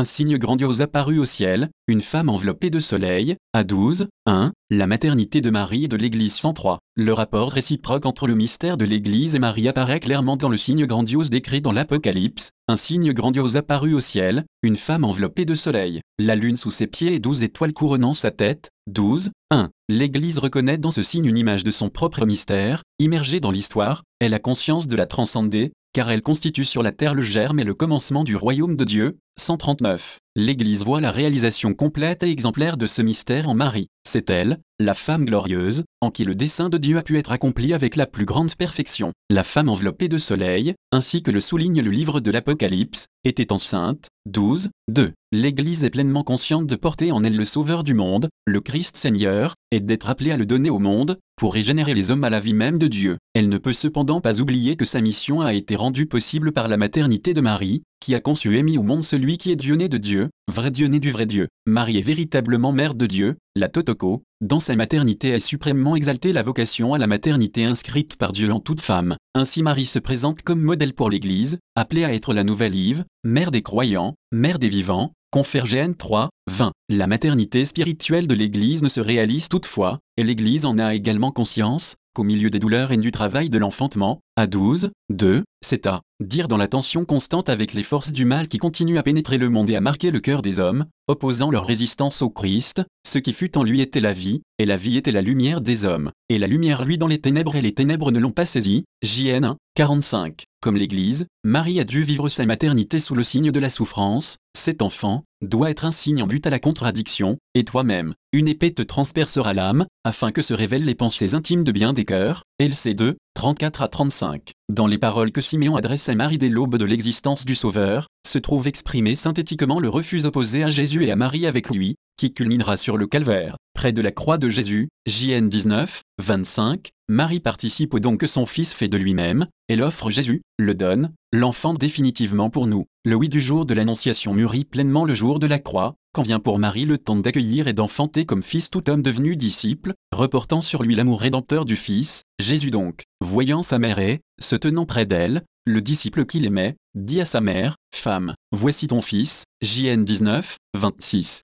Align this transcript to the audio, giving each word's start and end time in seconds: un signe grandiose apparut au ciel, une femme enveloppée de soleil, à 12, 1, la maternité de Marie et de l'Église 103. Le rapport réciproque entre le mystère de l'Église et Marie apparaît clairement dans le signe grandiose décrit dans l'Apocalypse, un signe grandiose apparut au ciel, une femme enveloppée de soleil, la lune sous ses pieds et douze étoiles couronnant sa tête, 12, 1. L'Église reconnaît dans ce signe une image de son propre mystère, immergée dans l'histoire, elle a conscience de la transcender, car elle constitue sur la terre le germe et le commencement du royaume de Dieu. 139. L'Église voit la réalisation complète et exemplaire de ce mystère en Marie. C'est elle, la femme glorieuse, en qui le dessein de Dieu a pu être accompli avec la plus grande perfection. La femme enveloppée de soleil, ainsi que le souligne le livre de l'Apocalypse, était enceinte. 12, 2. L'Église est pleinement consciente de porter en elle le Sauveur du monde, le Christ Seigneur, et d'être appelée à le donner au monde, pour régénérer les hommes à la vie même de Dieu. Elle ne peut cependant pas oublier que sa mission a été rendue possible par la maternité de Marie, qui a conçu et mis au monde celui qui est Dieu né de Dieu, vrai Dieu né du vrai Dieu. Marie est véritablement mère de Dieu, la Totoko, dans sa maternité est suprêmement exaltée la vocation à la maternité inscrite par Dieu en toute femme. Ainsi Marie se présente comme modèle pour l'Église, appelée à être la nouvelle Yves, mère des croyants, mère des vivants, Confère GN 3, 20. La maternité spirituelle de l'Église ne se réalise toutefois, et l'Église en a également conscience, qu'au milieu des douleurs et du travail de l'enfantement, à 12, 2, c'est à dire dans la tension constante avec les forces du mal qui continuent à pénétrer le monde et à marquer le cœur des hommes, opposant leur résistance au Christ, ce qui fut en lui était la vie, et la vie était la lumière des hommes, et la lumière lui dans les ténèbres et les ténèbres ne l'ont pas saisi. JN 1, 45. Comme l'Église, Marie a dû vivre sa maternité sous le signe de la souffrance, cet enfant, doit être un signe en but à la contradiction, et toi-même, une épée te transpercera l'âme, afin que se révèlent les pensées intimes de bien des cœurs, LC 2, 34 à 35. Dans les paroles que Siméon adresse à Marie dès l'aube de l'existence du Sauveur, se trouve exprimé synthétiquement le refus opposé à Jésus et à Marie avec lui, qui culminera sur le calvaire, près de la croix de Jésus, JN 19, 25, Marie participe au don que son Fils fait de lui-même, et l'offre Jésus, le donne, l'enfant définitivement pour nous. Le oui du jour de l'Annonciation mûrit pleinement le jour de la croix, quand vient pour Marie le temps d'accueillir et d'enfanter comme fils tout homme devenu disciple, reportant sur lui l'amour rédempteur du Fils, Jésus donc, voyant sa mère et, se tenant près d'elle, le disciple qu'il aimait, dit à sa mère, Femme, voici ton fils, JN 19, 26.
un 0.00 0.04
signe 0.04 0.38
grandiose 0.38 0.80
apparut 0.80 1.18
au 1.18 1.26
ciel, 1.26 1.68
une 1.86 2.00
femme 2.00 2.30
enveloppée 2.30 2.70
de 2.70 2.80
soleil, 2.80 3.36
à 3.52 3.64
12, 3.64 4.08
1, 4.24 4.50
la 4.70 4.86
maternité 4.86 5.42
de 5.42 5.50
Marie 5.50 5.84
et 5.84 5.88
de 5.88 5.96
l'Église 5.96 6.36
103. 6.36 6.78
Le 6.96 7.12
rapport 7.12 7.52
réciproque 7.52 8.06
entre 8.06 8.26
le 8.26 8.34
mystère 8.34 8.78
de 8.78 8.86
l'Église 8.86 9.34
et 9.34 9.38
Marie 9.38 9.68
apparaît 9.68 10.00
clairement 10.00 10.38
dans 10.38 10.48
le 10.48 10.56
signe 10.56 10.86
grandiose 10.86 11.28
décrit 11.28 11.60
dans 11.60 11.72
l'Apocalypse, 11.72 12.48
un 12.66 12.76
signe 12.76 13.12
grandiose 13.12 13.58
apparut 13.58 13.92
au 13.92 14.00
ciel, 14.00 14.46
une 14.62 14.76
femme 14.76 15.04
enveloppée 15.04 15.44
de 15.44 15.54
soleil, 15.54 16.00
la 16.18 16.34
lune 16.34 16.56
sous 16.56 16.70
ses 16.70 16.86
pieds 16.86 17.12
et 17.12 17.18
douze 17.18 17.42
étoiles 17.42 17.74
couronnant 17.74 18.14
sa 18.14 18.30
tête, 18.30 18.70
12, 18.86 19.32
1. 19.50 19.68
L'Église 19.90 20.38
reconnaît 20.38 20.78
dans 20.78 20.90
ce 20.90 21.02
signe 21.02 21.26
une 21.26 21.36
image 21.36 21.62
de 21.62 21.70
son 21.70 21.90
propre 21.90 22.24
mystère, 22.24 22.84
immergée 22.98 23.40
dans 23.40 23.50
l'histoire, 23.50 24.02
elle 24.18 24.32
a 24.32 24.38
conscience 24.38 24.86
de 24.88 24.96
la 24.96 25.04
transcender, 25.04 25.72
car 25.92 26.10
elle 26.10 26.22
constitue 26.22 26.64
sur 26.64 26.82
la 26.82 26.92
terre 26.92 27.14
le 27.14 27.22
germe 27.22 27.58
et 27.58 27.64
le 27.64 27.74
commencement 27.74 28.24
du 28.24 28.36
royaume 28.36 28.76
de 28.76 28.84
Dieu. 28.84 29.18
139. 29.40 30.18
L'Église 30.36 30.84
voit 30.84 31.00
la 31.00 31.10
réalisation 31.10 31.74
complète 31.74 32.22
et 32.22 32.30
exemplaire 32.30 32.76
de 32.76 32.86
ce 32.86 33.02
mystère 33.02 33.48
en 33.48 33.54
Marie. 33.54 33.88
C'est 34.06 34.30
elle, 34.30 34.60
la 34.78 34.94
femme 34.94 35.24
glorieuse, 35.24 35.84
en 36.00 36.10
qui 36.10 36.24
le 36.24 36.34
dessein 36.34 36.68
de 36.68 36.78
Dieu 36.78 36.98
a 36.98 37.02
pu 37.02 37.18
être 37.18 37.32
accompli 37.32 37.74
avec 37.74 37.96
la 37.96 38.06
plus 38.06 38.26
grande 38.26 38.54
perfection. 38.54 39.12
La 39.28 39.42
femme 39.42 39.68
enveloppée 39.68 40.08
de 40.08 40.18
soleil, 40.18 40.74
ainsi 40.92 41.22
que 41.22 41.30
le 41.30 41.40
souligne 41.40 41.82
le 41.82 41.90
livre 41.90 42.20
de 42.20 42.30
l'Apocalypse, 42.30 43.06
était 43.24 43.52
enceinte. 43.52 44.08
12, 44.26 44.68
2. 44.88 45.12
L'Église 45.32 45.84
est 45.84 45.90
pleinement 45.90 46.22
consciente 46.22 46.66
de 46.66 46.76
porter 46.76 47.10
en 47.10 47.24
elle 47.24 47.36
le 47.36 47.44
Sauveur 47.44 47.82
du 47.82 47.94
monde, 47.94 48.28
le 48.46 48.60
Christ 48.60 48.96
Seigneur, 48.96 49.54
et 49.72 49.80
d'être 49.80 50.10
appelée 50.10 50.32
à 50.32 50.36
le 50.36 50.46
donner 50.46 50.70
au 50.70 50.78
monde, 50.78 51.18
pour 51.36 51.54
régénérer 51.54 51.94
les 51.94 52.10
hommes 52.10 52.24
à 52.24 52.30
la 52.30 52.40
vie 52.40 52.54
même 52.54 52.78
de 52.78 52.86
Dieu. 52.86 53.16
Elle 53.34 53.48
ne 53.48 53.58
peut 53.58 53.72
cependant 53.72 54.20
pas 54.20 54.40
oublier 54.40 54.76
que 54.76 54.84
sa 54.84 55.00
mission 55.00 55.40
a 55.40 55.54
été 55.54 55.74
rendue 55.74 56.06
possible 56.06 56.52
par 56.52 56.68
la 56.68 56.76
maternité 56.76 57.32
de 57.32 57.40
Marie, 57.40 57.82
qui 58.00 58.14
a 58.14 58.20
conçu 58.20 58.56
et 58.56 58.62
mis 58.62 58.78
au 58.78 58.82
monde 58.82 59.04
celui 59.04 59.38
qui 59.38 59.52
est 59.52 59.56
Dieu 59.56 59.76
né 59.76 59.88
de 59.88 59.98
Dieu, 59.98 60.30
vrai 60.48 60.70
Dieu 60.70 60.88
né 60.88 60.98
du 60.98 61.10
vrai 61.10 61.26
Dieu. 61.26 61.48
Marie 61.66 61.98
est 61.98 62.02
véritablement 62.02 62.72
mère 62.72 62.94
de 62.94 63.06
Dieu, 63.06 63.36
la 63.54 63.68
Totoko, 63.68 64.22
dans 64.40 64.58
sa 64.58 64.74
maternité 64.74 65.28
est 65.28 65.38
suprêmement 65.38 65.96
exaltée 65.96 66.32
la 66.32 66.42
vocation 66.42 66.94
à 66.94 66.98
la 66.98 67.06
maternité 67.06 67.64
inscrite 67.64 68.16
par 68.16 68.32
Dieu 68.32 68.50
en 68.50 68.58
toute 68.58 68.80
femme. 68.80 69.16
Ainsi 69.34 69.62
Marie 69.62 69.86
se 69.86 69.98
présente 69.98 70.42
comme 70.42 70.62
modèle 70.62 70.94
pour 70.94 71.10
l'Église, 71.10 71.58
appelée 71.76 72.04
à 72.04 72.14
être 72.14 72.32
la 72.32 72.42
nouvelle 72.42 72.74
Yves, 72.74 73.04
mère 73.22 73.50
des 73.50 73.62
croyants, 73.62 74.14
mère 74.32 74.58
des 74.58 74.70
vivants, 74.70 75.12
Confère 75.32 75.66
GN 75.66 75.92
3, 75.92 76.28
20. 76.50 76.72
La 76.88 77.06
maternité 77.06 77.64
spirituelle 77.64 78.26
de 78.26 78.34
l'Église 78.34 78.82
ne 78.82 78.88
se 78.88 78.98
réalise 78.98 79.48
toutefois, 79.48 80.00
et 80.16 80.24
l'Église 80.24 80.66
en 80.66 80.76
a 80.76 80.92
également 80.92 81.30
conscience, 81.30 81.94
qu'au 82.16 82.24
milieu 82.24 82.50
des 82.50 82.58
douleurs 82.58 82.90
et 82.90 82.96
du 82.96 83.12
travail 83.12 83.48
de 83.48 83.58
l'enfantement, 83.58 84.22
à 84.34 84.48
12, 84.48 84.90
2, 85.10 85.44
c'est 85.64 85.86
à 85.86 86.00
dire 86.18 86.48
dans 86.48 86.56
la 86.56 86.66
tension 86.66 87.04
constante 87.04 87.48
avec 87.48 87.74
les 87.74 87.84
forces 87.84 88.10
du 88.10 88.24
mal 88.24 88.48
qui 88.48 88.58
continuent 88.58 88.98
à 88.98 89.04
pénétrer 89.04 89.38
le 89.38 89.50
monde 89.50 89.70
et 89.70 89.76
à 89.76 89.80
marquer 89.80 90.10
le 90.10 90.18
cœur 90.18 90.42
des 90.42 90.58
hommes, 90.58 90.86
opposant 91.06 91.52
leur 91.52 91.64
résistance 91.64 92.22
au 92.22 92.30
Christ, 92.30 92.82
ce 93.06 93.18
qui 93.18 93.32
fut 93.32 93.56
en 93.56 93.62
lui 93.62 93.80
était 93.80 94.00
la 94.00 94.12
vie, 94.12 94.42
et 94.58 94.66
la 94.66 94.76
vie 94.76 94.96
était 94.96 95.12
la 95.12 95.22
lumière 95.22 95.60
des 95.60 95.84
hommes, 95.84 96.10
et 96.28 96.38
la 96.38 96.48
lumière 96.48 96.84
lui 96.84 96.98
dans 96.98 97.06
les 97.06 97.20
ténèbres 97.20 97.54
et 97.54 97.62
les 97.62 97.74
ténèbres 97.74 98.10
ne 98.10 98.18
l'ont 98.18 98.32
pas 98.32 98.46
saisi. 98.46 98.84
JN 99.04 99.44
1, 99.44 99.56
45. 99.80 100.44
Comme 100.60 100.76
l'Église, 100.76 101.24
Marie 101.42 101.80
a 101.80 101.84
dû 101.84 102.02
vivre 102.02 102.28
sa 102.28 102.44
maternité 102.44 102.98
sous 102.98 103.14
le 103.14 103.24
signe 103.24 103.50
de 103.50 103.58
la 103.58 103.70
souffrance, 103.70 104.36
cet 104.54 104.82
enfant, 104.82 105.24
doit 105.40 105.70
être 105.70 105.86
un 105.86 105.90
signe 105.90 106.22
en 106.22 106.26
but 106.26 106.46
à 106.46 106.50
la 106.50 106.58
contradiction, 106.58 107.38
et 107.54 107.64
toi-même, 107.64 108.12
une 108.34 108.46
épée 108.46 108.74
te 108.74 108.82
transpercera 108.82 109.54
l'âme, 109.54 109.86
afin 110.04 110.32
que 110.32 110.42
se 110.42 110.52
révèlent 110.52 110.84
les 110.84 110.94
pensées 110.94 111.34
intimes 111.34 111.64
de 111.64 111.72
bien 111.72 111.94
des 111.94 112.04
cœurs, 112.04 112.42
LC 112.58 112.94
2, 112.94 113.16
34 113.40 113.80
à 113.80 113.88
35. 113.88 114.52
Dans 114.70 114.86
les 114.86 114.98
paroles 114.98 115.32
que 115.32 115.40
Siméon 115.40 115.74
adresse 115.74 116.10
à 116.10 116.14
Marie 116.14 116.36
dès 116.36 116.50
l'aube 116.50 116.76
de 116.76 116.84
l'existence 116.84 117.46
du 117.46 117.54
Sauveur, 117.54 118.06
se 118.28 118.36
trouve 118.36 118.66
exprimé 118.66 119.16
synthétiquement 119.16 119.80
le 119.80 119.88
refus 119.88 120.26
opposé 120.26 120.62
à 120.62 120.68
Jésus 120.68 121.06
et 121.06 121.10
à 121.10 121.16
Marie 121.16 121.46
avec 121.46 121.70
lui, 121.70 121.94
qui 122.18 122.34
culminera 122.34 122.76
sur 122.76 122.98
le 122.98 123.06
calvaire, 123.06 123.56
près 123.72 123.94
de 123.94 124.02
la 124.02 124.12
croix 124.12 124.36
de 124.36 124.50
Jésus, 124.50 124.90
JN 125.06 125.48
19, 125.48 126.02
25, 126.22 126.90
Marie 127.08 127.40
participe 127.40 127.94
au 127.94 127.98
don 127.98 128.18
que 128.18 128.26
son 128.26 128.44
Fils 128.44 128.74
fait 128.74 128.88
de 128.88 128.98
lui-même, 128.98 129.46
et 129.70 129.76
l'offre 129.76 130.10
Jésus, 130.10 130.42
le 130.58 130.74
donne, 130.74 131.10
l'enfant 131.32 131.72
définitivement 131.72 132.50
pour 132.50 132.66
nous. 132.66 132.84
Le 133.02 133.14
oui 133.14 133.30
du 133.30 133.40
jour 133.40 133.64
de 133.64 133.72
l'Annonciation 133.72 134.34
mûrit 134.34 134.66
pleinement 134.66 135.06
le 135.06 135.14
jour 135.14 135.38
de 135.38 135.46
la 135.46 135.58
croix, 135.58 135.94
quand 136.12 136.20
vient 136.20 136.38
pour 136.38 136.58
Marie 136.58 136.84
le 136.84 136.98
temps 136.98 137.16
d'accueillir 137.16 137.66
et 137.66 137.72
d'enfanter 137.72 138.26
comme 138.26 138.42
fils 138.42 138.68
tout 138.68 138.90
homme 138.90 139.00
devenu 139.00 139.36
disciple, 139.36 139.94
reportant 140.12 140.60
sur 140.60 140.82
lui 140.82 140.94
l'amour 140.94 141.18
rédempteur 141.18 141.64
du 141.64 141.76
Fils, 141.76 142.24
Jésus 142.38 142.70
donc, 142.70 143.04
voyant 143.22 143.62
sa 143.62 143.78
mère 143.78 144.00
et, 144.00 144.20
se 144.38 144.54
tenant 144.54 144.84
près 144.84 145.06
d'elle, 145.06 145.44
le 145.64 145.80
disciple 145.80 146.26
qu'il 146.26 146.44
aimait, 146.44 146.76
dit 146.94 147.22
à 147.22 147.24
sa 147.24 147.40
mère, 147.40 147.76
Femme, 147.94 148.34
voici 148.52 148.86
ton 148.86 149.00
fils, 149.00 149.44
JN 149.62 150.04
19, 150.04 150.58
26. 150.76 151.40